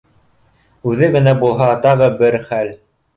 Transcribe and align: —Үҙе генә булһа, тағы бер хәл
—Үҙе 0.91 1.09
генә 1.15 1.33
булһа, 1.43 1.67
тағы 1.83 2.07
бер 2.23 2.39
хәл 2.49 2.73